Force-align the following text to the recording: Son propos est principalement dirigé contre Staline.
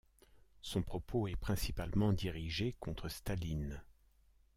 Son 0.63 0.81
propos 0.81 1.27
est 1.27 1.35
principalement 1.35 2.11
dirigé 2.11 2.75
contre 2.79 3.07
Staline. 3.07 3.83